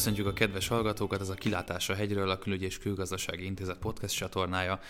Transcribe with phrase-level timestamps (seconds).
[0.00, 4.16] Köszöntjük a kedves hallgatókat, ez a Kilátás a hegyről, a Külügy és Külgazdasági Intézet podcast
[4.16, 4.80] csatornája.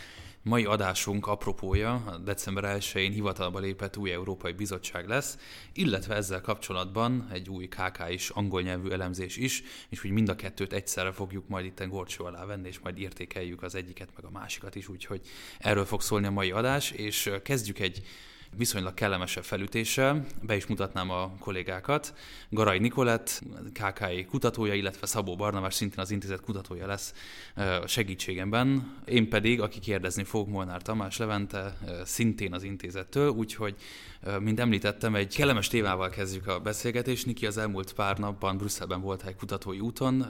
[0.43, 5.39] Mai adásunk apropója, december 1-én hivatalba lépett új Európai Bizottság lesz,
[5.73, 10.37] illetve ezzel kapcsolatban egy új KK is, angol nyelvű elemzés is, és úgy mind a
[10.37, 14.31] kettőt egyszerre fogjuk majd itt gorcsó alá venni, és majd értékeljük az egyiket meg a
[14.31, 15.21] másikat is, úgyhogy
[15.59, 18.03] erről fog szólni a mai adás, és kezdjük egy
[18.57, 20.27] viszonylag kellemesebb felütéssel.
[20.43, 22.15] Be is mutatnám a kollégákat.
[22.49, 23.43] Garai Nikolett,
[23.73, 27.15] KKI kutatója, illetve Szabó Barnabás szintén az intézet kutatója lesz
[27.83, 28.97] a segítségemben.
[29.05, 33.75] Én pedig, aki kérdezni fog, Molnár Tamás Levente, szintén az intézettől, úgyhogy,
[34.41, 37.27] mint említettem, egy kellemes témával kezdjük a beszélgetést.
[37.27, 40.27] Niki az elmúlt pár napban Brüsszelben volt egy kutatói úton,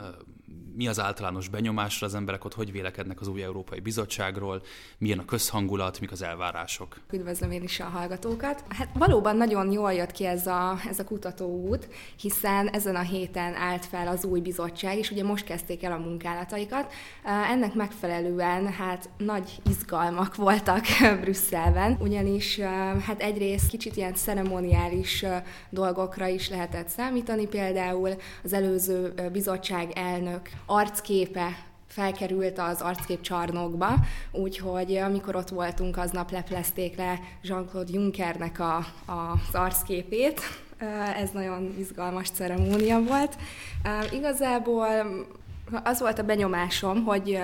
[0.81, 4.61] mi az általános benyomásra, az emberek ott hogy vélekednek az új Európai Bizottságról,
[4.97, 6.99] milyen a közhangulat, mik az elvárások.
[7.11, 8.63] Üdvözlöm én is a hallgatókat.
[8.69, 11.87] Hát valóban nagyon jól jött ki ez a, ez a kutatóút,
[12.21, 15.97] hiszen ezen a héten állt fel az új bizottság, és ugye most kezdték el a
[15.97, 16.93] munkálataikat.
[17.23, 20.85] Ennek megfelelően hát nagy izgalmak voltak
[21.21, 22.59] Brüsszelben, ugyanis
[23.05, 25.25] hát egyrészt kicsit ilyen ceremoniális
[25.69, 28.09] dolgokra is lehetett számítani, például
[28.43, 33.93] az előző bizottság elnök arcképe felkerült az arckép csarnokba,
[34.31, 40.41] úgyhogy amikor ott voltunk, aznap leplezték le Jean-Claude Junckernek a, a, az arcképét.
[41.15, 43.35] Ez nagyon izgalmas ceremónia volt.
[44.11, 44.87] Igazából
[45.83, 47.39] az volt a benyomásom, hogy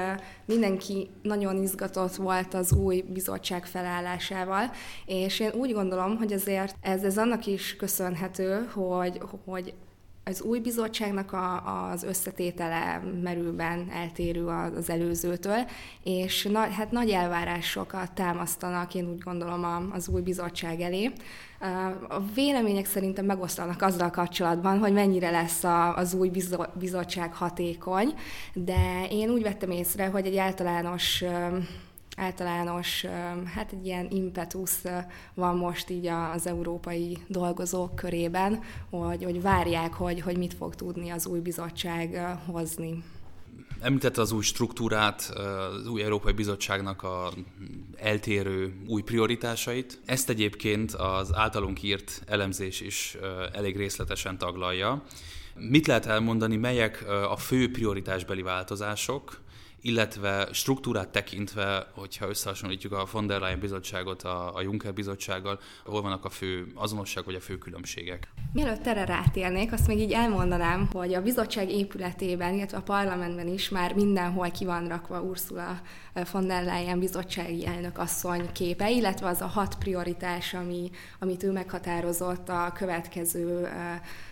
[0.45, 4.71] mindenki nagyon izgatott volt az új bizottság felállásával,
[5.05, 9.73] és én úgy gondolom, hogy azért ez, ez annak is köszönhető, hogy, hogy
[10.27, 15.67] az új bizottságnak a, az összetétele merőben eltérő az előzőtől,
[16.03, 21.11] és na, hát nagy elvárásokat támasztanak, én úgy gondolom az új bizottság elé.
[22.07, 25.63] A vélemények szerintem megosztanak azzal kapcsolatban, hogy mennyire lesz
[25.95, 26.31] az új
[26.73, 28.13] bizottság hatékony,
[28.53, 31.23] de én úgy vettem észre, hogy egy általános
[32.17, 33.05] általános,
[33.55, 34.83] hát egy ilyen impetusz
[35.33, 41.09] van most így az európai dolgozók körében, hogy, hogy várják, hogy, hogy mit fog tudni
[41.09, 43.03] az új bizottság hozni.
[43.81, 45.21] Említette az új struktúrát,
[45.79, 47.31] az új Európai Bizottságnak a
[47.95, 49.99] eltérő új prioritásait.
[50.05, 53.17] Ezt egyébként az általunk írt elemzés is
[53.53, 55.03] elég részletesen taglalja.
[55.55, 59.39] Mit lehet elmondani, melyek a fő prioritásbeli változások,
[59.81, 66.01] illetve struktúrát tekintve, hogyha összehasonlítjuk a von der Leyen bizottságot a, a Juncker bizottsággal, hol
[66.01, 68.27] vannak a fő azonosság vagy a fő különbségek?
[68.53, 73.69] Mielőtt erre rátérnék, azt még így elmondanám, hogy a bizottság épületében, illetve a parlamentben is
[73.69, 75.81] már mindenhol ki van rakva Ursula
[76.31, 80.89] von der Leyen bizottsági elnök asszony képe, illetve az a hat prioritás, ami,
[81.19, 83.67] amit ő meghatározott a következő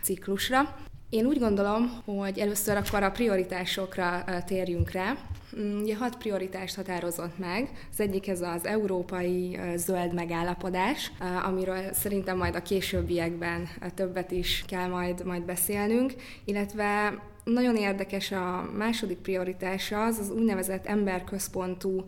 [0.02, 0.76] ciklusra.
[1.10, 5.18] Én úgy gondolom, hogy először akkor a prioritásokra térjünk rá.
[5.60, 7.88] Mm, ugye hat prioritást határozott meg.
[7.92, 11.12] Az egyik ez az európai zöld megállapodás,
[11.44, 16.14] amiről szerintem majd a későbbiekben többet is kell majd, majd beszélnünk,
[16.46, 22.04] illetve nagyon érdekes a második prioritása, az az úgynevezett emberközpontú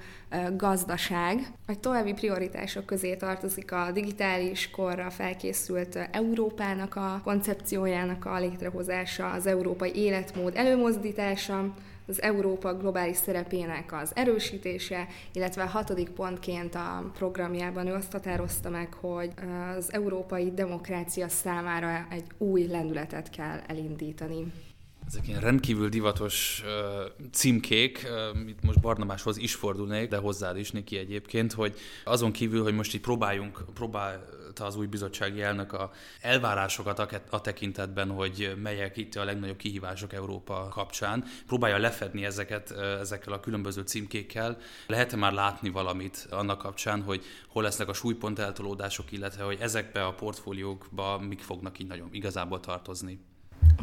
[0.56, 1.48] gazdaság.
[1.68, 9.46] A további prioritások közé tartozik a digitális korra felkészült Európának a koncepciójának a létrehozása, az
[9.46, 11.74] európai életmód előmozdítása,
[12.08, 18.70] az Európa globális szerepének az erősítése, illetve a hatodik pontként a programjában ő azt határozta
[18.70, 19.32] meg, hogy
[19.78, 24.52] az európai demokrácia számára egy új lendületet kell elindítani.
[25.08, 30.72] Ezek ilyen rendkívül divatos uh, címkék, uh, itt most Barnabáshoz is fordulnék, de hozzád is,
[30.72, 35.92] neki egyébként, hogy azon kívül, hogy most így próbáljunk, próbálta az új bizottsági elnök a
[36.22, 42.72] elvárásokat a, a tekintetben, hogy melyek itt a legnagyobb kihívások Európa kapcsán, próbálja lefedni ezeket
[42.72, 44.58] uh, ezekkel a különböző címkékkel.
[44.88, 50.06] Lehet-e már látni valamit annak kapcsán, hogy hol lesznek a súlypont eltolódások, illetve hogy ezekbe
[50.06, 53.20] a portfóliókba mik fognak így nagyon igazából tartozni?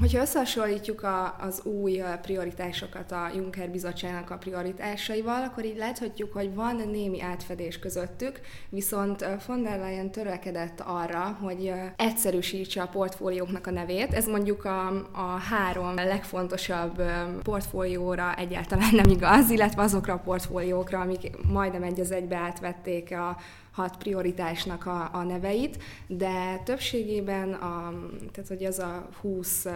[0.01, 6.55] Hogyha összehasonlítjuk a, az új prioritásokat a Juncker bizottságnak a prioritásaival, akkor így láthatjuk, hogy
[6.55, 13.71] van némi átfedés közöttük, viszont von der Leyen törekedett arra, hogy egyszerűsítse a portfólióknak a
[13.71, 14.13] nevét.
[14.13, 17.03] Ez mondjuk a, a három legfontosabb
[17.43, 23.37] portfólióra egyáltalán nem igaz, illetve azokra a portfóliókra, amik majdnem egy az egybe átvették a,
[23.75, 27.93] hat prioritásnak a, a neveit, de többségében a,
[28.33, 29.67] tehát hogy az a 20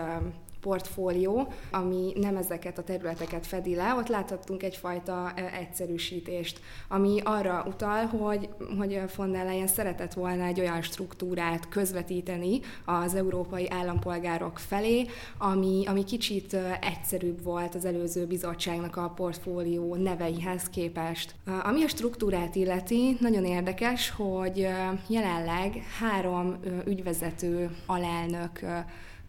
[0.61, 8.05] portfólió, ami nem ezeket a területeket fedi le, ott láthattunk egyfajta egyszerűsítést, ami arra utal,
[8.05, 15.07] hogy, hogy von der Leyen szeretett volna egy olyan struktúrát közvetíteni az európai állampolgárok felé,
[15.39, 21.35] ami, ami kicsit egyszerűbb volt az előző bizottságnak a portfólió neveihez képest.
[21.63, 24.69] Ami a struktúrát illeti, nagyon érdekes, hogy
[25.07, 26.57] jelenleg három
[26.87, 28.61] ügyvezető alelnök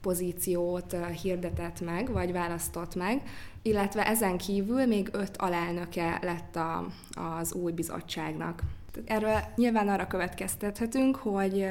[0.02, 3.22] pozíciót hirdetett meg, vagy választott meg,
[3.62, 8.62] illetve ezen kívül még öt alelnöke lett a, az új bizottságnak.
[9.06, 11.68] Erről nyilván arra következtethetünk, hogy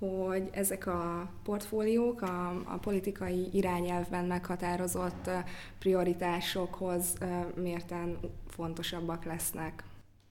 [0.00, 5.30] hogy ezek a portfóliók a, a politikai irányelvben meghatározott
[5.78, 7.18] prioritásokhoz
[7.54, 8.18] mérten
[8.48, 9.84] fontosabbak lesznek.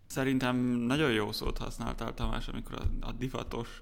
[0.08, 3.82] Szerintem nagyon jó szót használtál, Tamás, amikor a, a divatos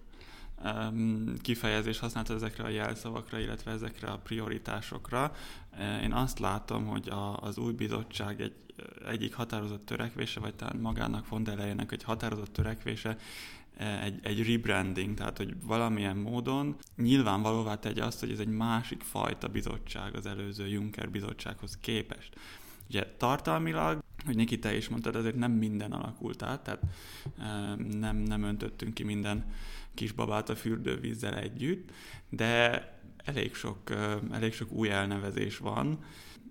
[1.42, 5.36] kifejezés használta ezekre a jelszavakra, illetve ezekre a prioritásokra.
[6.04, 8.56] Én azt látom, hogy a, az új bizottság egy,
[9.07, 13.18] egyik határozott törekvése, vagy talán magának von der Leyennek egy határozott törekvése,
[13.77, 19.48] egy, egy rebranding, tehát hogy valamilyen módon nyilvánvalóvá tegye azt, hogy ez egy másik fajta
[19.48, 22.36] bizottság az előző Juncker bizottsághoz képest.
[22.89, 26.81] Ugye tartalmilag, hogy Niki, te is mondtad, ezért nem minden alakult át, tehát
[28.00, 29.45] nem, nem öntöttünk ki minden
[29.98, 31.92] kisbabát a fürdővízzel együtt,
[32.30, 32.82] de
[33.26, 33.80] elég sok,
[34.32, 36.00] elég sok új elnevezés van,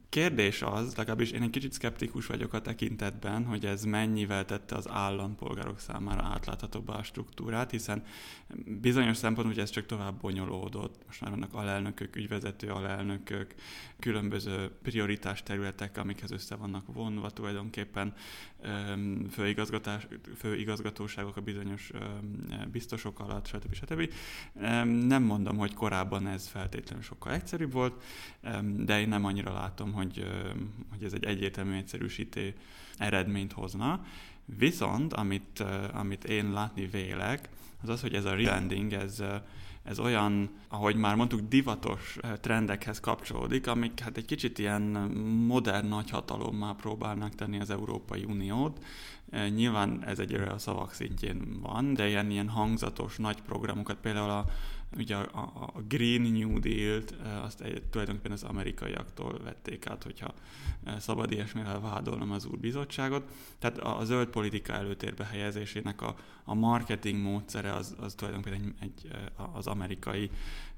[0.08, 4.88] kérdés az, legalábbis én egy kicsit szkeptikus vagyok a tekintetben, hogy ez mennyivel tette az
[4.88, 8.02] állampolgárok számára átláthatóbbá a struktúrát, hiszen
[8.80, 11.02] bizonyos szempontból hogy ez csak tovább bonyolódott.
[11.06, 13.54] Most már vannak alelnökök, ügyvezető alelnökök,
[13.98, 18.14] különböző prioritás területek, amikhez össze vannak vonva tulajdonképpen
[19.30, 20.06] főigazgatás,
[20.36, 21.90] főigazgatóságok a bizonyos
[22.72, 23.74] biztosok alatt, stb.
[23.74, 24.12] stb.
[25.06, 28.02] Nem mondom, hogy korábban ez feltétlenül sokkal egyszerűbb volt,
[28.76, 30.26] de én nem annyira látom, hogy,
[30.90, 32.54] hogy ez egy egyértelmű egyszerűsítő
[32.96, 34.04] eredményt hozna.
[34.44, 37.48] Viszont, amit, amit én látni vélek,
[37.82, 39.22] az az, hogy ez a rebranding, ez,
[39.82, 44.82] ez olyan, ahogy már mondtuk, divatos trendekhez kapcsolódik, amik hát egy kicsit ilyen
[45.46, 48.84] modern nagyhatalommá próbálnak tenni az Európai Uniót.
[49.54, 54.44] Nyilván ez egyre a szavak szintjén van, de ilyen, ilyen hangzatos nagy programokat, például a
[54.96, 57.14] ugye a, a, Green New Deal-t,
[57.44, 60.34] azt egy, tulajdonképpen az amerikaiaktól vették át, hogyha
[60.98, 63.31] szabad ilyesmivel vádolnom az úr bizottságot.
[63.58, 68.75] Tehát a, a zöld politika előtérbe helyezésének a, a marketing módszere az, az tulajdonképpen egy,
[68.81, 69.10] egy,
[69.52, 70.31] az amerikai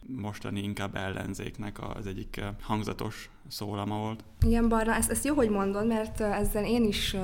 [0.07, 4.25] mostani inkább ellenzéknek az egyik hangzatos szólama volt.
[4.41, 7.17] Igen, Barna, ezt, ezt jó, hogy mondod, mert ezzel én is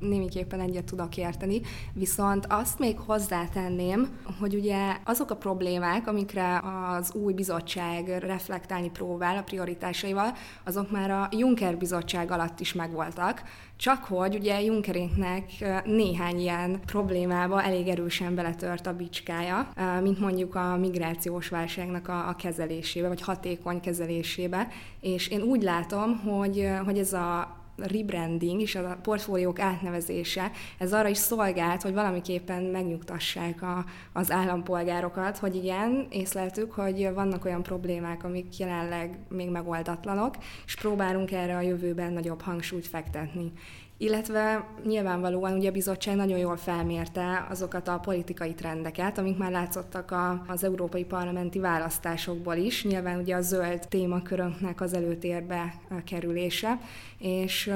[0.00, 1.60] némiképpen egyet tudok érteni,
[1.92, 4.08] viszont azt még hozzátenném,
[4.38, 6.60] hogy ugye azok a problémák, amikre
[6.96, 10.32] az új bizottság reflektálni próbál a prioritásaival,
[10.64, 13.42] azok már a Juncker bizottság alatt is megvoltak,
[13.76, 15.44] csak hogy ugye Junckerénknek
[15.84, 19.68] néhány ilyen problémába elég erősen beletört a bicskája,
[20.02, 24.68] mint mondjuk a migrációs válságnak a kezelésébe, vagy hatékony kezelésébe,
[25.00, 31.08] és én úgy látom, hogy, hogy ez a rebranding és a portfóliók átnevezése, ez arra
[31.08, 38.24] is szolgált, hogy valamiképpen megnyugtassák a, az állampolgárokat, hogy igen, észleltük, hogy vannak olyan problémák,
[38.24, 40.34] amik jelenleg még megoldatlanok,
[40.66, 43.52] és próbálunk erre a jövőben nagyobb hangsúlyt fektetni
[43.96, 50.10] illetve nyilvánvalóan ugye a bizottság nagyon jól felmérte azokat a politikai trendeket, amik már látszottak
[50.10, 56.78] a, az európai parlamenti választásokból is, nyilván ugye a zöld témakörönknek az előtérbe kerülése,
[57.18, 57.72] és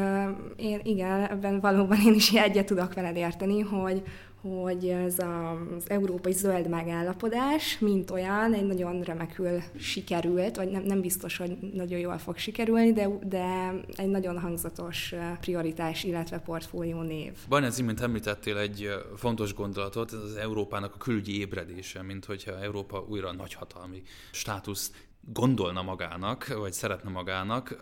[0.57, 4.02] én igen, ebben valóban én is egyet tudok veled érteni, hogy,
[4.40, 11.00] hogy ez az európai zöld megállapodás, mint olyan, egy nagyon remekül sikerült, vagy nem, nem
[11.00, 17.33] biztos, hogy nagyon jól fog sikerülni, de, de egy nagyon hangzatos prioritás, illetve portfólió név.
[17.49, 22.61] Van ez imént említettél egy fontos gondolatot, ez az Európának a külügyi ébredése, mint hogyha
[22.61, 24.95] Európa újra nagyhatalmi státuszt
[25.33, 27.76] gondolna magának, vagy szeretne magának,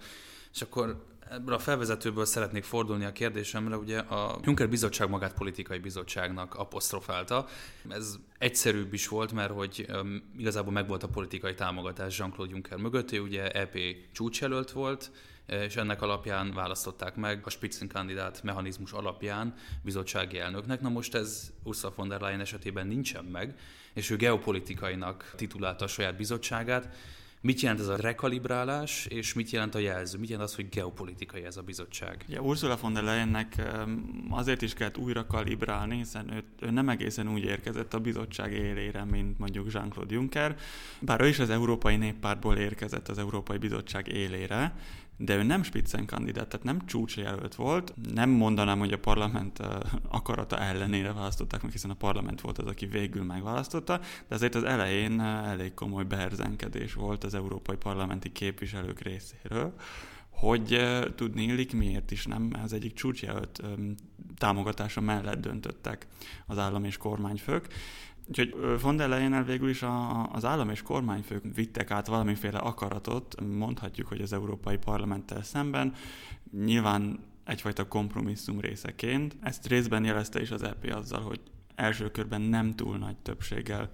[0.53, 5.79] és akkor Ebből a felvezetőből szeretnék fordulni a kérdésemre, ugye a Juncker bizottság magát politikai
[5.79, 7.47] bizottságnak apostrofálta.
[7.89, 9.87] Ez egyszerűbb is volt, mert hogy
[10.37, 13.77] igazából megvolt a politikai támogatás Jean-Claude Juncker mögött, ő ugye EP
[14.13, 15.11] csúcsjelölt volt,
[15.47, 20.81] és ennek alapján választották meg a Spitzenkandidát mechanizmus alapján bizottsági elnöknek.
[20.81, 23.59] Na most ez Ursula von der Leyen esetében nincsen meg,
[23.93, 26.95] és ő geopolitikainak titulálta a saját bizottságát,
[27.47, 30.19] Mit jelent ez a rekalibrálás, és mit jelent a jelző?
[30.19, 32.25] Mit jelent az, hogy geopolitikai ez a bizottság?
[32.29, 33.63] Ja, Ursula von der Leyennek
[34.31, 39.05] azért is kellett újra kalibrálni, hiszen ő, ő nem egészen úgy érkezett a bizottság élére,
[39.05, 40.57] mint mondjuk Jean-Claude Juncker,
[41.01, 44.75] bár ő is az Európai Néppártból érkezett az Európai Bizottság élére,
[45.17, 45.63] de ő nem
[46.07, 47.95] kandidát, tehát nem csúcsjelölt volt.
[48.15, 49.59] Nem mondanám, hogy a parlament
[50.09, 54.65] akarata ellenére választották meg, hiszen a parlament volt az, aki végül megválasztotta, de azért az
[54.65, 59.75] elején elég komoly beherzenkedés volt az európai parlamenti képviselők részéről
[60.37, 60.81] hogy
[61.15, 63.63] tudni illik, miért is nem az egyik csúcsjelölt
[64.39, 66.07] támogatása mellett döntöttek
[66.47, 67.69] az állam és kormányfők.
[68.29, 73.41] Úgyhogy von der Leyen végül is a, az állam és kormányfők vittek át valamiféle akaratot,
[73.57, 75.95] mondhatjuk, hogy az Európai Parlamenttel szemben.
[76.65, 79.37] Nyilván egyfajta kompromisszum részeként.
[79.41, 81.41] Ezt részben jelezte is az EP azzal, hogy
[81.75, 83.91] első körben nem túl nagy többséggel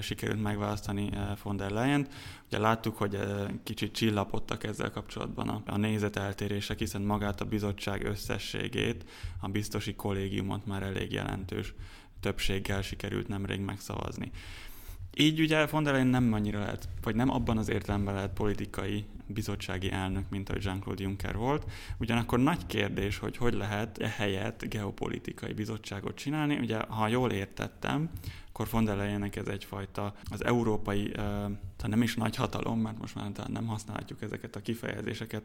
[0.00, 1.10] sikerült megválasztani
[1.42, 2.14] von der leyen -t.
[2.46, 3.18] Ugye láttuk, hogy
[3.62, 9.04] kicsit csillapodtak ezzel kapcsolatban a, a nézeteltérések, hiszen magát a bizottság összességét,
[9.40, 11.74] a biztosi kollégiumot már elég jelentős
[12.20, 14.30] többséggel sikerült nemrég megszavazni.
[15.16, 19.04] Így ugye von der Leyen nem annyira lehet, vagy nem abban az értelemben lehet politikai
[19.26, 21.70] bizottsági elnök, mint ahogy Jean-Claude Juncker volt.
[21.98, 26.58] Ugyanakkor nagy kérdés, hogy hogy lehet e helyett geopolitikai bizottságot csinálni.
[26.58, 28.10] Ugye, ha jól értettem,
[28.58, 33.14] akkor von der Leyennek ez egyfajta az európai, tehát nem is nagy hatalom, mert most
[33.14, 35.42] már nem használhatjuk ezeket a kifejezéseket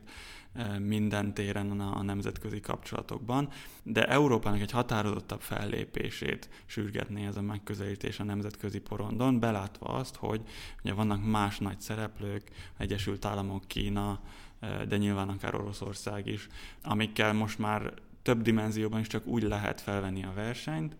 [0.80, 3.50] minden téren a nemzetközi kapcsolatokban,
[3.84, 10.42] de Európának egy határozottabb fellépését sürgetné ez a megközelítés a nemzetközi porondon, belátva azt, hogy
[10.84, 14.20] ugye vannak más nagy szereplők, Egyesült Államok, Kína,
[14.88, 16.48] de nyilván akár Oroszország is,
[16.84, 20.96] amikkel most már több dimenzióban is csak úgy lehet felvenni a versenyt,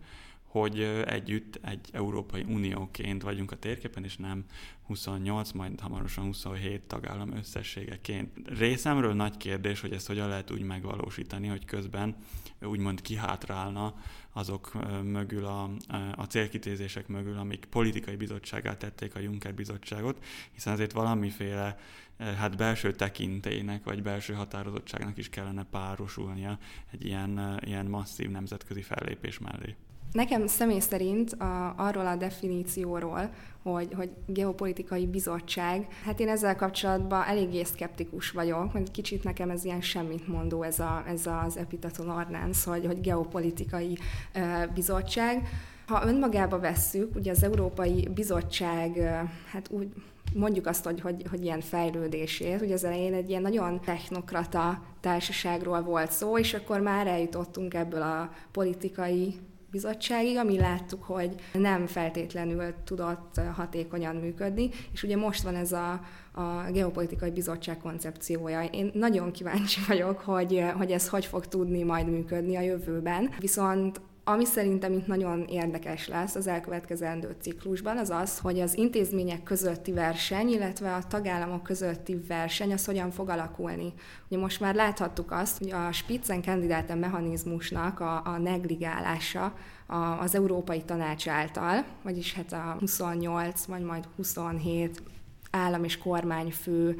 [0.60, 4.44] hogy együtt egy Európai Unióként vagyunk a térképen, és nem
[4.86, 8.30] 28, majd hamarosan 27 tagállam összességeként.
[8.58, 12.16] Részemről nagy kérdés, hogy ezt hogyan lehet úgy megvalósítani, hogy közben
[12.62, 13.94] úgymond kihátrálna
[14.32, 15.70] azok mögül, a,
[16.14, 21.78] a célkitézések mögül, amik politikai bizottságát tették a Juncker bizottságot, hiszen azért valamiféle
[22.18, 26.58] hát belső tekintélynek, vagy belső határozottságnak is kellene párosulnia
[26.90, 29.76] egy ilyen, ilyen masszív nemzetközi fellépés mellé.
[30.12, 33.30] Nekem személy szerint a, arról a definícióról,
[33.62, 39.64] hogy, hogy geopolitikai bizottság, hát én ezzel kapcsolatban eléggé szkeptikus vagyok, mert kicsit nekem ez
[39.64, 43.98] ilyen semmit mondó ez, a, ez az epitaton ornánc, hogy, hogy geopolitikai
[44.34, 45.48] uh, bizottság.
[45.86, 49.88] Ha önmagába vesszük, ugye az Európai Bizottság, uh, hát úgy
[50.34, 52.60] mondjuk azt, hogy, hogy, hogy ilyen fejlődését.
[52.60, 58.02] Ugye az elején egy ilyen nagyon technokrata társaságról volt szó, és akkor már eljutottunk ebből
[58.02, 59.34] a politikai
[59.74, 66.00] bizottságig, ami láttuk, hogy nem feltétlenül tudott hatékonyan működni, és ugye most van ez a,
[66.32, 68.64] a geopolitikai bizottság koncepciója.
[68.64, 73.30] Én nagyon kíváncsi vagyok, hogy, hogy ez hogy fog tudni majd működni a jövőben.
[73.38, 79.42] Viszont ami szerintem itt nagyon érdekes lesz az elkövetkezendő ciklusban, az az, hogy az intézmények
[79.42, 83.92] közötti verseny, illetve a tagállamok közötti verseny, az hogyan fog alakulni.
[84.28, 89.54] Ugye most már láthattuk azt, hogy a Spitzenkandidáten mechanizmusnak a, a negligálása
[89.86, 95.02] a, az Európai Tanács által, vagyis hát a 28 vagy majd 27
[95.50, 96.96] állam és kormányfő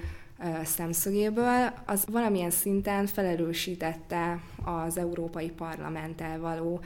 [0.65, 6.81] szemszögéből, az valamilyen szinten felerősítette az Európai Parlamenttel való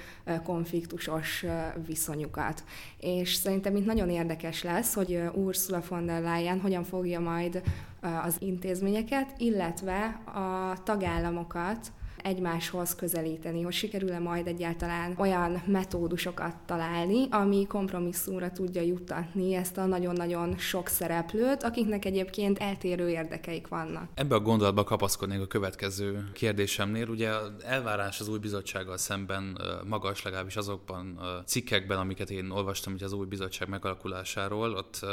[0.45, 1.45] konfliktusos
[1.87, 2.65] viszonyukat.
[2.99, 7.63] És szerintem itt nagyon érdekes lesz, hogy Ursula von der Leyen hogyan fogja majd
[8.01, 11.93] az intézményeket, illetve a tagállamokat
[12.29, 19.87] egymáshoz közelíteni, hogy sikerül-e majd egyáltalán olyan metódusokat találni, ami kompromisszumra tudja juttatni ezt a
[19.87, 24.09] nagyon-nagyon sok szereplőt, akiknek egyébként eltérő érdekeik vannak.
[24.15, 27.09] Ebbe a gondolatba kapaszkodnék a következő kérdésemnél.
[27.09, 27.31] Ugye
[27.65, 33.13] elvárás az új bizottsággal szemben magas, legalábbis azokban a cikkekben, amiket én olvastam hogy az
[33.13, 35.07] új bizottság megalakulásáról, ott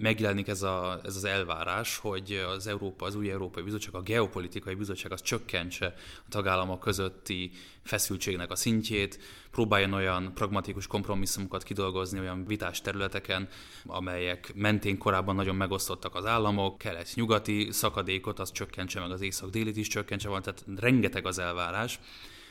[0.00, 4.74] megjelenik ez, a, ez az elvárás, hogy az Európa, az új Európai Bizottság, a geopolitikai
[4.74, 7.50] bizottság az csökkentse a tagállamok tagállamok közötti
[7.82, 9.18] feszültségnek a szintjét,
[9.50, 13.48] próbáljon olyan pragmatikus kompromisszumokat kidolgozni olyan vitás területeken,
[13.86, 19.88] amelyek mentén korábban nagyon megosztottak az államok, kelet-nyugati szakadékot, az csökkentse meg az észak-délit is
[19.88, 22.00] csökkentse van, tehát rengeteg az elvárás.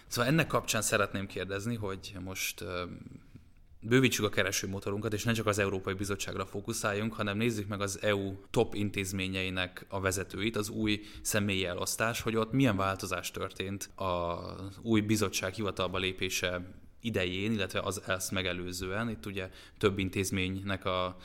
[0.08, 2.64] Szóval ennek kapcsán szeretném kérdezni, hogy most
[3.82, 8.36] bővítsük a keresőmotorunkat, és ne csak az Európai Bizottságra fókuszáljunk, hanem nézzük meg az EU
[8.50, 15.02] top intézményeinek a vezetőit, az új személyi elosztás, hogy ott milyen változás történt az új
[15.02, 16.62] bizottság hivatalba lépése
[17.02, 21.18] idején, illetve az ezt megelőzően, itt ugye több intézménynek a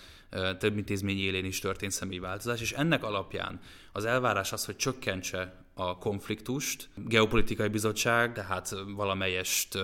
[0.59, 3.61] több intézmény élén is történt személyi változás, és ennek alapján
[3.93, 6.89] az elvárás az, hogy csökkentse a konfliktust.
[6.95, 9.79] Geopolitikai bizottság, tehát valamelyest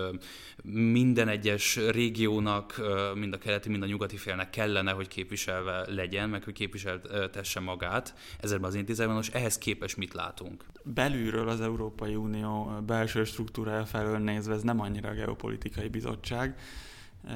[0.62, 2.80] minden egyes régiónak,
[3.14, 8.14] mind a keleti, mind a nyugati félnek kellene, hogy képviselve legyen, meg hogy képviseltesse magát
[8.40, 10.64] ezekben az intézményben, és ehhez képes mit látunk?
[10.82, 16.58] Belülről az Európai Unió belső struktúrája felől nézve ez nem annyira a geopolitikai bizottság,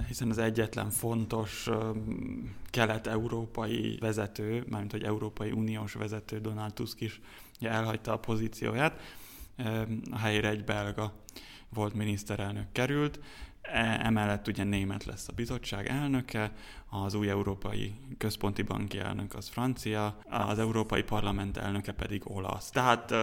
[0.07, 1.69] hiszen az egyetlen fontos
[2.71, 7.21] kelet-európai vezető, mármint hogy Európai Uniós vezető Donald Tusk is
[7.61, 9.01] elhagyta a pozícióját,
[10.11, 11.13] a helyére egy belga
[11.69, 13.21] volt miniszterelnök került,
[13.63, 16.53] e, emellett ugye német lesz a bizottság elnöke,
[16.89, 22.71] az új Európai Központi Banki elnök az francia, az Európai Parlament elnöke pedig olasz.
[22.71, 23.15] Tehát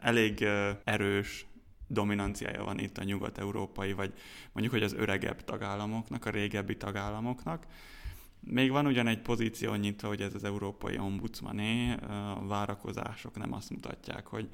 [0.00, 0.46] elég
[0.84, 1.46] erős
[1.86, 4.12] dominanciája van itt a nyugat-európai, vagy
[4.52, 7.66] mondjuk, hogy az öregebb tagállamoknak, a régebbi tagállamoknak.
[8.50, 11.92] Még van ugyan egy pozíció nyitva, hogy ez az európai ombudsmané,
[12.36, 14.48] a várakozások nem azt mutatják, hogy,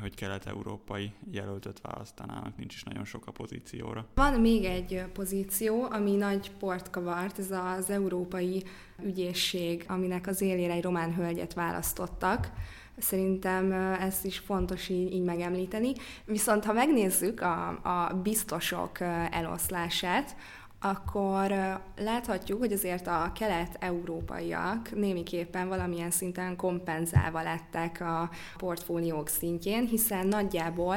[0.00, 4.06] hogy kelet-európai jelöltöt választanának, nincs is nagyon sok a pozícióra.
[4.14, 8.64] Van még egy pozíció, ami nagy port kavart, ez az európai
[9.04, 12.50] ügyészség, aminek az élére egy román hölgyet választottak.
[12.98, 15.92] Szerintem ezt is fontos így, így megemlíteni.
[16.24, 20.36] Viszont ha megnézzük a, a biztosok eloszlását,
[20.82, 21.52] akkor
[21.96, 30.96] láthatjuk, hogy azért a kelet-európaiak némiképpen valamilyen szinten kompenzálva lettek a portfóliók szintjén, hiszen nagyjából,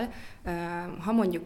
[1.00, 1.44] ha mondjuk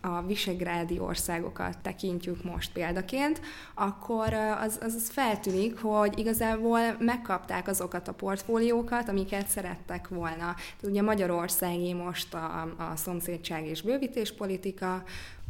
[0.00, 3.40] a visegrádi országokat tekintjük most példaként,
[3.74, 10.36] akkor az, az feltűnik, hogy igazából megkapták azokat a portfóliókat, amiket szerettek volna.
[10.36, 15.02] Tehát ugye Magyarországi most a, a szomszédság és bővítéspolitika,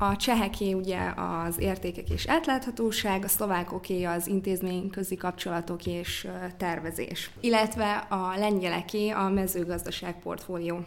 [0.02, 7.94] a cseheké ugye az értékek és átláthatóság, a szlovákoké az intézményközi kapcsolatok és tervezés, illetve
[7.94, 10.78] a lengyeleké a mezőgazdaság portfólió.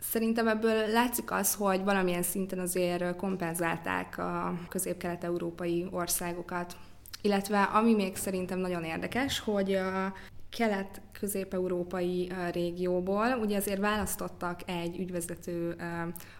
[0.00, 6.76] Szerintem ebből látszik az, hogy valamilyen szinten azért kompenzálták a közép-kelet-európai országokat.
[7.22, 9.78] Illetve ami még szerintem nagyon érdekes, hogy
[10.56, 15.76] kelet-közép-európai régióból ugye azért választottak egy ügyvezető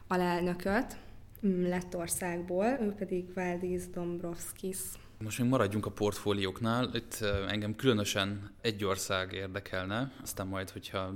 [0.08, 0.96] alelnököt
[1.44, 4.78] Lettországból, ő pedig Valdis Dombrovskis.
[5.18, 6.90] Most még maradjunk a portfólióknál.
[6.94, 11.12] Itt engem különösen egy ország érdekelne, aztán majd, hogyha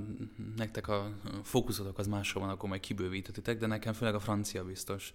[0.55, 1.11] nektek a
[1.43, 5.13] fókuszotok az máshol van, akkor majd kibővíthetitek, de nekem főleg a francia biztos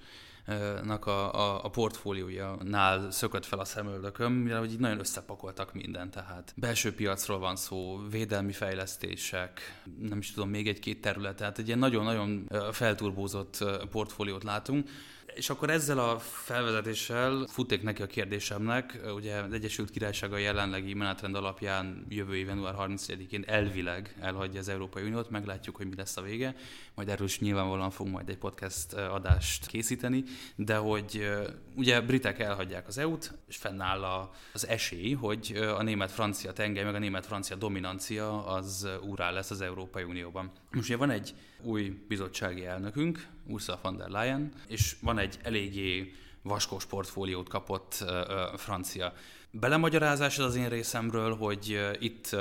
[0.83, 5.73] nak a, a, a portfóliója nál szökött fel a szemöldököm, mivel hogy így nagyon összepakoltak
[5.73, 9.61] mindent, tehát belső piacról van szó, védelmi fejlesztések,
[9.99, 14.88] nem is tudom, még egy-két terület, tehát egy ilyen nagyon-nagyon felturbózott portfóliót látunk,
[15.35, 19.01] és akkor ezzel a felvezetéssel futték neki a kérdésemnek.
[19.15, 24.69] Ugye az Egyesült Királyság a jelenlegi menetrend alapján jövő év január 31-én elvileg elhagyja az
[24.69, 26.55] Európai Uniót, meglátjuk, hogy mi lesz a vége.
[26.95, 30.25] Majd erről is nyilvánvalóan fogunk majd egy podcast adást készíteni,
[30.57, 31.31] de hogy
[31.77, 36.99] ugye britek elhagyják az EU-t, és fennáll az esély, hogy a német-francia tengely, meg a
[36.99, 40.53] német-francia dominancia az úrá lesz az Európai Unióban.
[40.71, 46.12] Most ugye van egy új bizottsági elnökünk, Ursula von der Leyen, és van egy eléggé
[46.42, 48.09] vaskos portfóliót kapott uh,
[48.57, 49.12] francia.
[49.50, 52.40] Belemagyarázás az én részemről, hogy uh, itt uh,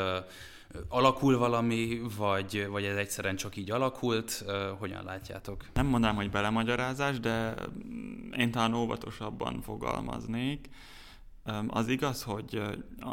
[0.87, 4.43] alakul valami, vagy, vagy ez egyszerűen csak így alakult?
[4.79, 5.65] Hogyan látjátok?
[5.73, 7.55] Nem mondanám, hogy belemagyarázás, de
[8.37, 10.69] én talán óvatosabban fogalmaznék.
[11.67, 12.61] Az igaz, hogy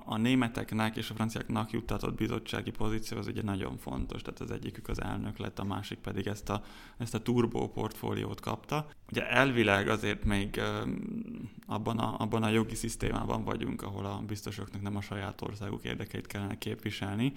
[0.04, 4.88] a németeknek és a franciáknak juttatott bizottsági pozíció az ugye nagyon fontos, tehát az egyikük
[4.88, 6.62] az elnök lett, a másik pedig ezt a,
[6.98, 8.86] ezt a turbo portfóliót kapta.
[9.10, 10.60] Ugye elvileg azért még
[11.66, 16.26] abban a, abban a jogi szisztémában vagyunk, ahol a biztosoknak nem a saját országuk érdekeit
[16.26, 17.32] kellene képviselni,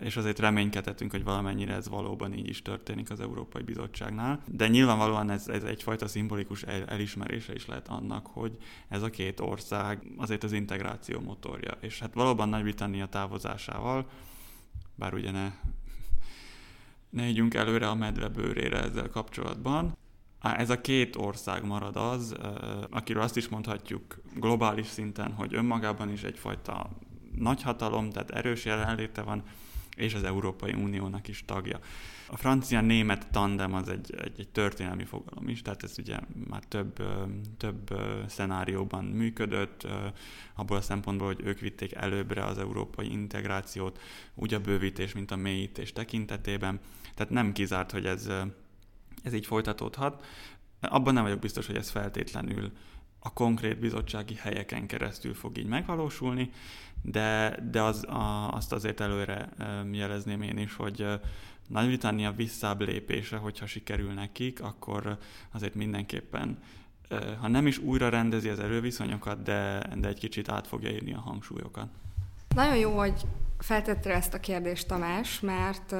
[0.00, 4.42] és azért reménykedhetünk, hogy valamennyire ez valóban így is történik az Európai Bizottságnál.
[4.46, 8.56] De nyilvánvalóan ez, ez egyfajta szimbolikus el, elismerése is lehet annak, hogy
[8.88, 11.76] ez a két ország azért az integráció motorja.
[11.80, 14.06] És hát valóban Nagy-Britannia távozásával,
[14.94, 15.52] bár ugye ne,
[17.10, 19.96] ne ígyunk előre a medve bőrére ezzel kapcsolatban,
[20.52, 22.34] ez a két ország marad az,
[22.90, 26.90] akiről azt is mondhatjuk globális szinten, hogy önmagában is egyfajta
[27.34, 29.42] nagyhatalom, tehát erős jelenléte van,
[29.96, 31.78] és az Európai Uniónak is tagja.
[32.26, 37.02] A francia-német tandem az egy, egy, egy történelmi fogalom is, tehát ez ugye már több,
[37.56, 39.86] több szenárióban működött,
[40.54, 44.00] abból a szempontból, hogy ők vitték előbbre az európai integrációt,
[44.34, 46.80] úgy a bővítés, mint a mélyítés tekintetében.
[47.14, 48.30] Tehát nem kizárt, hogy ez,
[49.24, 50.24] ez így folytatódhat.
[50.80, 52.72] Abban nem vagyok biztos, hogy ez feltétlenül
[53.18, 56.50] a konkrét bizottsági helyeken keresztül fog így megvalósulni,
[57.02, 59.48] de, de az, a, azt azért előre
[59.90, 61.06] jelezném én is, hogy
[61.68, 65.18] Nagy-Britannia visszább lépése, hogyha sikerül nekik, akkor
[65.52, 66.58] azért mindenképpen,
[67.40, 71.20] ha nem is újra rendezi az erőviszonyokat, de, de egy kicsit át fogja írni a
[71.20, 71.88] hangsúlyokat.
[72.54, 73.26] Nagyon jó, hogy
[73.58, 75.94] feltette ezt a kérdést Tamás, mert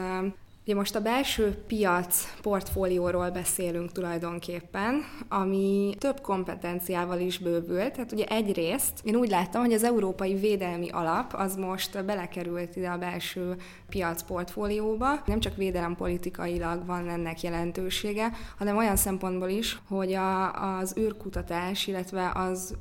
[0.66, 7.92] Ugye most a belső piac portfólióról beszélünk tulajdonképpen, ami több kompetenciával is bővült.
[7.92, 12.88] Tehát ugye egyrészt én úgy láttam, hogy az Európai Védelmi Alap az most belekerült ide
[12.88, 13.56] a belső
[13.88, 15.22] piac portfólióba.
[15.26, 22.32] Nem csak védelempolitikailag van ennek jelentősége, hanem olyan szempontból is, hogy a, az űrkutatás, illetve
[22.34, 22.74] az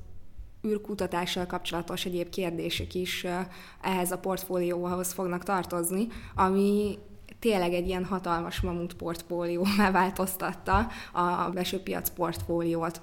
[0.68, 3.26] űrkutatással kapcsolatos egyéb kérdések is
[3.82, 6.98] ehhez a portfólióhoz fognak tartozni, ami
[7.44, 13.02] tényleg egy ilyen hatalmas mamut portfólióvá változtatta a belső piac portfóliót.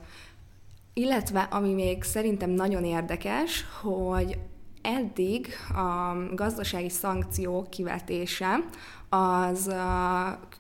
[0.93, 4.39] Illetve, ami még szerintem nagyon érdekes, hogy
[4.83, 8.65] eddig a gazdasági szankciók kivetése
[9.09, 9.75] az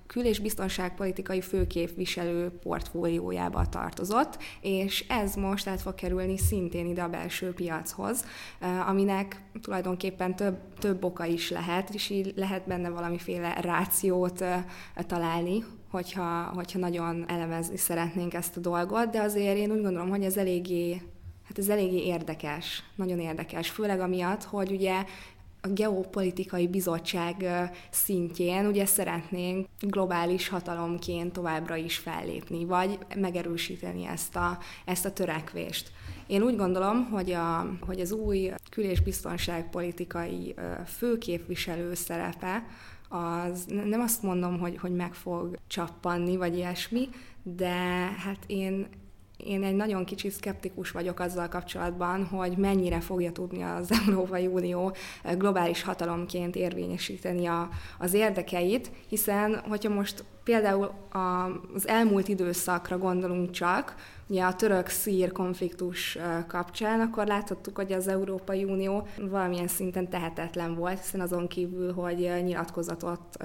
[0.06, 7.08] kül- és biztonságpolitikai főképviselő portfóliójába tartozott, és ez most át fog kerülni szintén ide a
[7.08, 8.24] belső piachoz,
[8.86, 14.44] aminek tulajdonképpen több, több oka is lehet, és így lehet benne valamiféle rációt
[15.06, 20.24] találni, hogyha, hogyha nagyon elemezni szeretnénk ezt a dolgot, de azért én úgy gondolom, hogy
[20.24, 21.02] ez eléggé
[21.50, 25.04] Hát ez eléggé érdekes, nagyon érdekes, főleg amiatt, hogy ugye
[25.60, 27.44] a geopolitikai bizottság
[27.90, 35.92] szintjén ugye szeretnénk globális hatalomként továbbra is fellépni, vagy megerősíteni ezt a, ezt a törekvést.
[36.26, 40.54] Én úgy gondolom, hogy, a, hogy az új kül- és biztonságpolitikai
[40.86, 42.64] főképviselő szerepe
[43.08, 47.08] az nem azt mondom, hogy, hogy meg fog csappanni, vagy ilyesmi,
[47.42, 47.74] de
[48.24, 48.86] hát én
[49.44, 54.94] én egy nagyon kicsit szkeptikus vagyok azzal kapcsolatban, hogy mennyire fogja tudni az Európai Unió
[55.38, 60.90] globális hatalomként érvényesíteni a, az érdekeit, hiszen hogyha most például
[61.74, 63.94] az elmúlt időszakra gondolunk csak,
[64.30, 71.00] ugye a török-szír konfliktus kapcsán, akkor láthattuk, hogy az Európai Unió valamilyen szinten tehetetlen volt,
[71.00, 73.36] hiszen azon kívül, hogy nyilatkozatot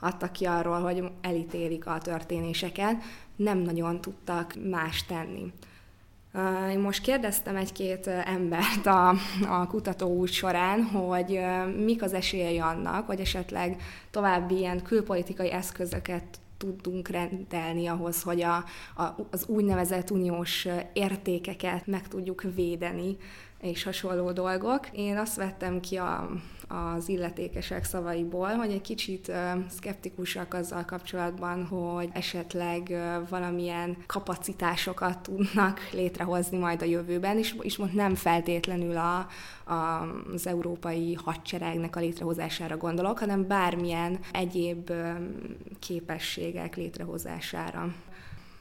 [0.00, 2.96] adtak ki arról, hogy elítélik a történéseket,
[3.36, 5.52] nem nagyon tudtak más tenni.
[6.70, 9.08] Én most kérdeztem egy-két embert a,
[9.48, 11.40] a kutatóút során, hogy
[11.84, 16.24] mik az esélyei annak, hogy esetleg további ilyen külpolitikai eszközöket
[16.62, 18.56] tudunk rendelni ahhoz, hogy a,
[18.96, 23.16] a, az úgynevezett uniós értékeket meg tudjuk védeni,
[23.62, 24.88] és hasonló dolgok.
[24.92, 26.30] Én azt vettem ki a,
[26.68, 29.32] az illetékesek szavaiból, hogy egy kicsit
[29.68, 32.94] szkeptikusak azzal kapcsolatban, hogy esetleg
[33.28, 39.26] valamilyen kapacitásokat tudnak létrehozni majd a jövőben, és, és most nem feltétlenül a,
[39.72, 44.92] a, az európai hadseregnek a létrehozására gondolok, hanem bármilyen egyéb
[45.78, 47.94] képességek létrehozására.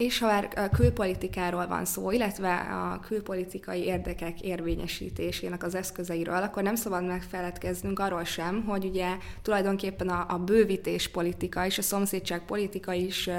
[0.02, 6.76] És ha már külpolitikáról van szó, illetve a külpolitikai érdekek érvényesítésének az eszközeiről, akkor nem
[6.76, 12.94] szabad megfeledkeznünk arról sem, hogy ugye tulajdonképpen a, a bővítés politika és a szomszédság politika
[12.94, 13.30] is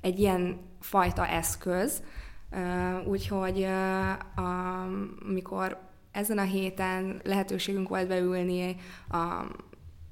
[0.00, 2.02] egy ilyen fajta eszköz,
[3.06, 3.66] úgyhogy
[5.28, 5.78] amikor
[6.10, 8.76] ezen a héten lehetőségünk volt beülni
[9.08, 9.46] a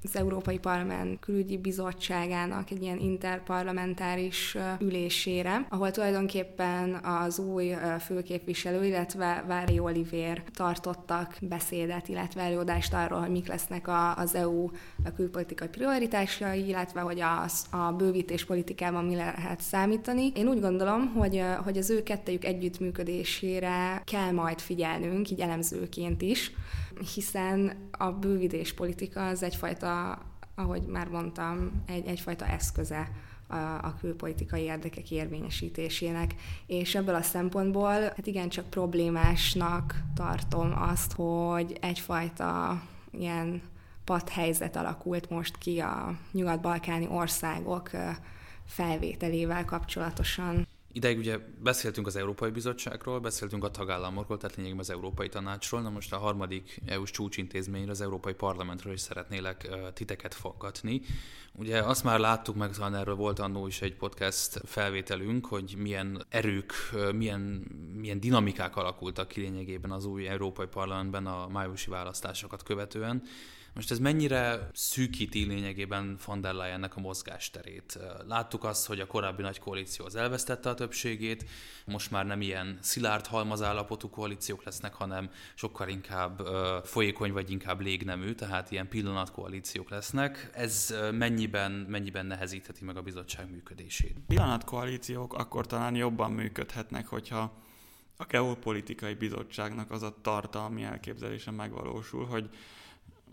[0.03, 9.43] az Európai Parlament külügyi bizottságának egy ilyen interparlamentáris ülésére, ahol tulajdonképpen az új főképviselő, illetve
[9.47, 14.69] Vári Olivér tartottak beszédet, illetve előadást arról, hogy mik lesznek az EU
[15.15, 20.31] külpolitikai prioritásai, illetve hogy az, a bővítés politikában mi lehet számítani.
[20.35, 26.51] Én úgy gondolom, hogy, hogy az ő kettejük együttműködésére kell majd figyelnünk, így elemzőként is,
[27.13, 30.19] hiszen a bővítés politika az egyfajta,
[30.55, 33.11] ahogy már mondtam, egy, egyfajta eszköze
[33.47, 36.35] a, a külpolitikai érdekek érvényesítésének.
[36.65, 43.61] És ebből a szempontból hát igencsak problémásnak tartom azt, hogy egyfajta ilyen
[44.03, 47.89] padhelyzet alakult most ki a nyugat-balkáni országok
[48.65, 50.67] felvételével kapcsolatosan.
[50.93, 55.89] Ideig ugye beszéltünk az Európai Bizottságról, beszéltünk a tagállamokról, tehát lényegében az Európai Tanácsról, na
[55.89, 61.01] most a harmadik EU-s csúcsintézményről, az Európai Parlamentről is szeretnélek titeket fogadni.
[61.53, 66.25] Ugye azt már láttuk meg, talán erről volt annó is egy podcast felvételünk, hogy milyen
[66.29, 66.73] erők,
[67.15, 67.41] milyen,
[67.93, 73.23] milyen dinamikák alakultak ki lényegében az új Európai Parlamentben a májusi választásokat követően
[73.73, 77.99] Most ez mennyire szűkíti lényegében von der Leyennek a mozgásterét?
[78.27, 81.45] Láttuk azt, hogy a korábbi nagy koalíció az elvesztette a többségét,
[81.85, 86.39] most már nem ilyen szilárd halmazállapotú koalíciók lesznek, hanem sokkal inkább
[86.83, 90.49] folyékony vagy inkább légnemű, tehát ilyen pillanatkoalíciók lesznek.
[90.53, 94.15] Ez mennyiben, mennyiben nehezítheti meg a bizottság működését?
[94.27, 97.53] Pillanatkoalíciók akkor talán jobban működhetnek, hogyha
[98.17, 102.49] a geopolitikai bizottságnak az a tartalmi elképzelése megvalósul, hogy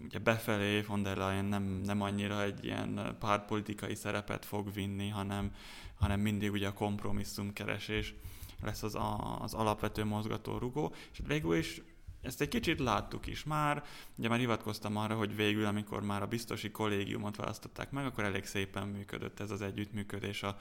[0.04, 5.54] ugye befelé von der Leyen nem, nem annyira egy ilyen pártpolitikai szerepet fog vinni, hanem,
[5.94, 8.14] hanem mindig ugye a kompromisszumkeresés
[8.62, 11.80] lesz az, a, az alapvető mozgató rugó, és végül is
[12.22, 13.84] ezt egy kicsit láttuk is már,
[14.16, 18.44] ugye már hivatkoztam arra, hogy végül, amikor már a biztosi kollégiumot választották meg, akkor elég
[18.44, 20.58] szépen működött ez az együttműködés, a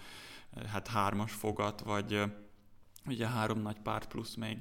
[0.67, 2.23] hát hármas fogat, vagy
[3.05, 4.57] ugye három nagy párt plusz még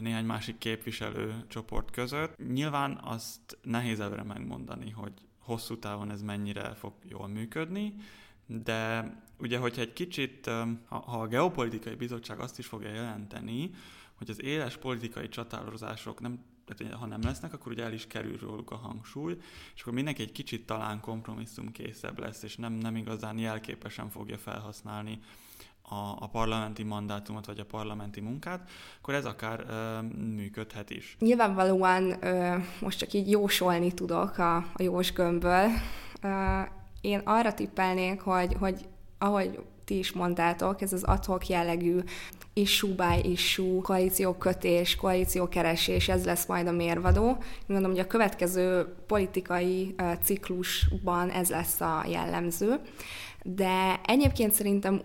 [0.00, 2.36] néhány másik képviselő csoport között.
[2.52, 7.94] Nyilván azt nehéz előre megmondani, hogy hosszú távon ez mennyire fog jól működni,
[8.46, 10.50] de ugye, hogyha egy kicsit,
[10.88, 13.70] ha a geopolitikai bizottság azt is fogja jelenteni,
[14.14, 16.50] hogy az éles politikai csatározások nem
[16.90, 19.36] ha nem lesznek, akkor ugye el is kerül róluk a hangsúly,
[19.74, 24.38] és akkor mindenki egy kicsit talán kompromisszum készebb lesz, és nem, nem igazán jelképesen fogja
[24.38, 25.20] felhasználni
[25.92, 31.16] a, a parlamenti mandátumot, vagy a parlamenti munkát, akkor ez akár ö, működhet is.
[31.18, 35.68] Nyilvánvalóan ö, most csak így jósolni tudok a, a Jós gömbből.
[36.22, 36.60] Ö,
[37.00, 41.98] én arra tippelnék, hogy, hogy ahogy ti is mondtátok, ez az adhok jellegű
[42.52, 47.36] issue by issue, koalíciókötés, koalíciókeresés, ez lesz majd a mérvadó.
[47.66, 52.80] Mondom, hogy a következő politikai ciklusban ez lesz a jellemző.
[53.42, 55.02] De egyébként szerintem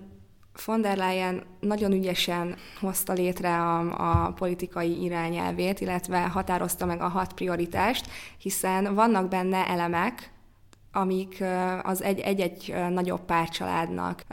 [0.65, 3.79] von der Leyen nagyon ügyesen hozta létre a,
[4.25, 10.31] a politikai irányelvét, illetve határozta meg a hat prioritást, hiszen vannak benne elemek,
[10.91, 11.43] amik
[11.83, 14.23] az egy-egy nagyobb párcsaládnak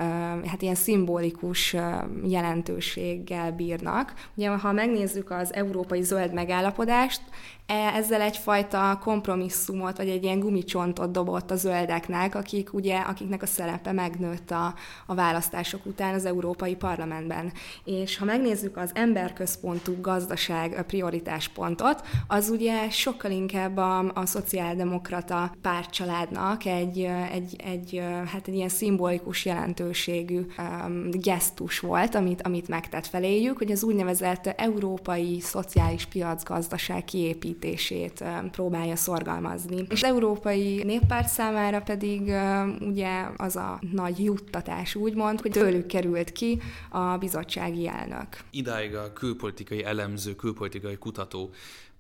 [0.47, 1.77] hát ilyen szimbolikus
[2.25, 4.15] jelentőséggel bírnak.
[4.35, 7.23] Ugye, ha megnézzük az európai zöld megállapodást,
[7.67, 13.93] ezzel egyfajta kompromisszumot, vagy egy ilyen gumicsontot dobott a zöldeknek, akik ugye, akiknek a szerepe
[13.93, 14.75] megnőtt a,
[15.07, 17.53] a választások után az Európai Parlamentben.
[17.85, 26.65] És ha megnézzük az emberközpontú gazdaság prioritáspontot, az ugye sokkal inkább a, a szociáldemokrata pártcsaládnak
[26.65, 33.59] egy, egy, egy, hát egy ilyen szimbolikus jelentőségű um, gesztus volt, amit, amit megtett feléjük,
[33.59, 39.77] hogy az úgynevezett európai szociális piacgazdaság kiépít építését próbálja szorgalmazni.
[39.77, 42.33] És az Európai Néppárt számára pedig
[42.81, 48.27] ugye az a nagy juttatás úgymond, hogy tőlük került ki a bizottsági elnök.
[48.51, 51.51] Idáig a külpolitikai elemző, külpolitikai kutató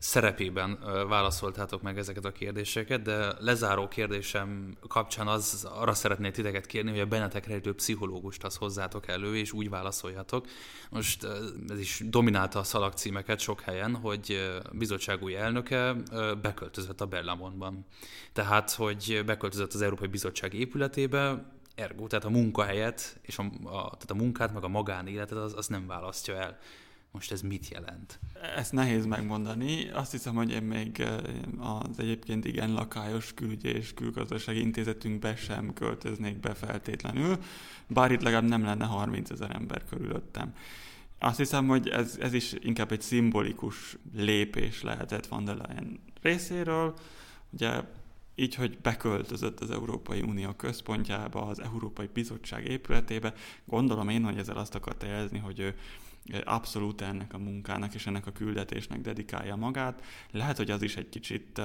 [0.05, 6.91] szerepében válaszoltátok meg ezeket a kérdéseket, de lezáró kérdésem kapcsán az arra szeretnék titeket kérni,
[6.91, 10.47] hogy a bennetek rejtő pszichológust az hozzátok elő, és úgy válaszoljatok.
[10.91, 11.25] Most
[11.69, 15.97] ez is dominálta a szalagcímeket sok helyen, hogy bizottság új elnöke
[16.43, 17.87] beköltözött a Berlamonban.
[18.33, 24.11] Tehát, hogy beköltözött az Európai Bizottság épületébe, ergo, tehát a munkahelyet, és a, a, tehát
[24.11, 26.59] a munkát, meg a magánéletet az, az nem választja el.
[27.15, 28.19] Most ez mit jelent?
[28.57, 29.89] Ezt nehéz megmondani.
[29.89, 31.17] Azt hiszem, hogy én még eh,
[31.59, 37.39] az egyébként igen lakályos külügyi és külgazdasági intézetünkbe sem költöznék be feltétlenül,
[37.87, 40.55] bár itt legalább nem lenne 30 ezer ember körülöttem.
[41.19, 46.95] Azt hiszem, hogy ez, ez is inkább egy szimbolikus lépés lehetett Van der Leyen részéről.
[47.51, 47.83] Ugye
[48.35, 54.57] így, hogy beköltözött az Európai Unió központjába, az Európai Bizottság épületébe, gondolom én, hogy ezzel
[54.57, 55.75] azt akarta jelezni, hogy ő
[56.45, 60.03] abszolút ennek a munkának és ennek a küldetésnek dedikálja magát.
[60.31, 61.61] Lehet, hogy az is egy kicsit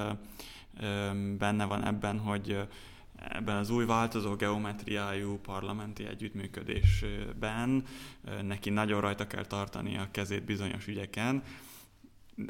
[1.37, 2.67] benne van ebben, hogy
[3.29, 7.83] ebben az új változó geometriájú parlamenti együttműködésben
[8.41, 11.43] neki nagyon rajta kell tartani a kezét bizonyos ügyeken,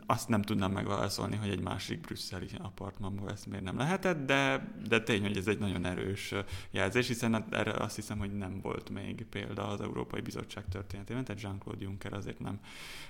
[0.06, 5.04] azt nem tudnám megválaszolni, hogy egy másik brüsszeli apartmanból ezt miért nem lehetett, de, de
[5.04, 6.34] tény, hogy ez egy nagyon erős
[6.71, 11.41] jelzés, hiszen erre azt hiszem, hogy nem volt még példa az Európai Bizottság történetében, tehát
[11.41, 12.60] Jean-Claude Juncker azért nem,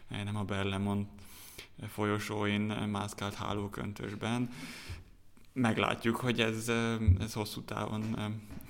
[0.08, 1.10] nem a Berlemont
[1.88, 4.50] folyosóin mászkált hálóköntösben.
[5.54, 6.70] Meglátjuk, hogy ez,
[7.20, 8.16] ez hosszú távon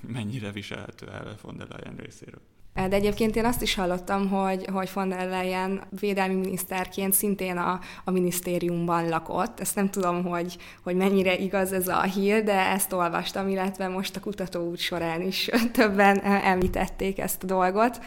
[0.02, 2.42] mennyire viselhető el von der Leyen részéről.
[2.88, 7.80] De egyébként én azt is hallottam, hogy, hogy von der Leyen védelmi miniszterként szintén a,
[8.04, 9.60] a minisztériumban lakott.
[9.60, 14.16] Ezt nem tudom, hogy, hogy mennyire igaz ez a hír, de ezt olvastam, illetve most
[14.16, 18.00] a kutatóút során is többen említették ezt a dolgot.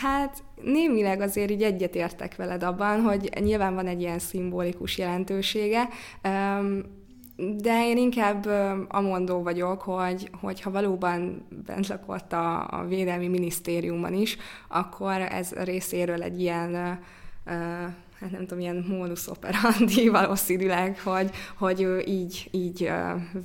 [0.00, 5.88] Hát némileg azért így egyetértek veled abban, hogy nyilván van egy ilyen szimbolikus jelentősége,
[7.56, 8.46] de én inkább
[8.88, 14.36] amondó vagyok, hogy, hogy ha valóban bent lakott a, a Védelmi Minisztériumban is,
[14.68, 16.98] akkor ez részéről egy ilyen
[18.20, 22.90] hát nem tudom, ilyen modus operandi valószínűleg, hogy, hogy ő így, így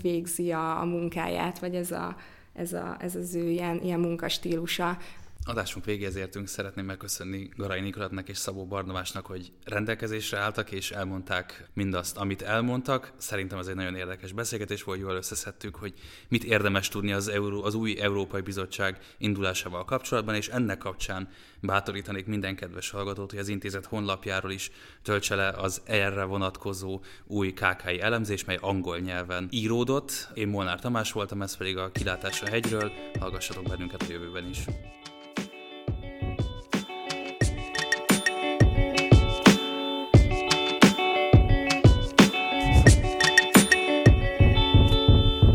[0.01, 2.15] végzi a, a munkáját, vagy ez, a,
[2.53, 4.97] ez, a, ez az ő ilyen, ilyen munkastílusa.
[5.45, 11.69] Adásunk végéhez értünk, szeretném megköszönni Garai Nikolatnak és Szabó Barnavásnak, hogy rendelkezésre álltak és elmondták
[11.73, 13.13] mindazt, amit elmondtak.
[13.17, 15.93] Szerintem ez egy nagyon érdekes beszélgetés volt, jól összeszedtük, hogy
[16.27, 21.29] mit érdemes tudni az, Euró, az új Európai Bizottság indulásával kapcsolatban, és ennek kapcsán
[21.61, 27.53] bátorítanék minden kedves hallgatót, hogy az intézet honlapjáról is töltse le az erre vonatkozó új
[27.53, 30.29] KKI elemzés, mely angol nyelven íródott.
[30.33, 32.91] Én Molnár Tamás voltam, ez pedig a Kilátás a hegyről.
[33.19, 34.65] Hallgassatok bennünket a jövőben is.